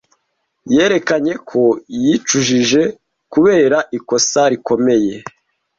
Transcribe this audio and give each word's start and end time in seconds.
Yerekanye 0.75 1.33
ko 1.49 1.61
yicujije 2.03 2.81
kubera 3.33 3.77
ikosa 3.97 4.41
rikomeye. 4.51 5.13